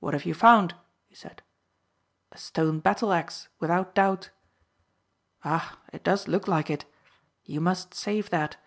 [0.00, 0.74] "What have you found?"
[1.06, 1.40] he said.
[2.32, 4.28] "A stone battle axe, without doubt."
[5.42, 6.84] "Ah, it does look like it.
[7.46, 8.58] You must save that.